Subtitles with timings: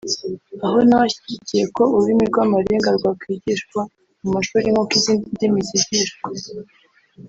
[0.65, 3.79] aho nawe ashyigikiye ko ururimi rw’amarenga rwakwigishwa
[4.21, 6.25] mu mashuri nk’uko izindi ndimi zigishwa